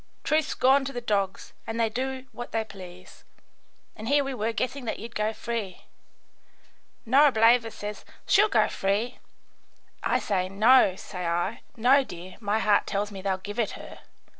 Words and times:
"Truth's 0.23 0.55
gone 0.55 0.83
to 0.85 0.91
the 0.93 0.99
dogs 0.99 1.53
and 1.67 1.79
they 1.79 1.87
do 1.87 2.25
what 2.31 2.51
they 2.53 2.63
please, 2.63 3.23
and 3.95 4.07
here 4.07 4.23
we 4.23 4.33
were 4.33 4.51
guessing 4.51 4.85
that 4.85 4.97
you'd 4.97 5.13
go 5.13 5.31
free. 5.31 5.83
Norableva 7.05 7.69
says, 7.71 8.03
'She'll 8.25 8.49
go 8.49 8.67
free.' 8.67 9.19
I 10.01 10.17
say, 10.17 10.49
'No,' 10.49 10.95
say 10.95 11.27
I. 11.27 11.61
'No, 11.77 12.03
dear, 12.03 12.37
my 12.39 12.57
heart 12.57 12.87
tells 12.87 13.11
me 13.11 13.21
they'll 13.21 13.37
give 13.37 13.59
it 13.59 13.73
her. 13.77 13.99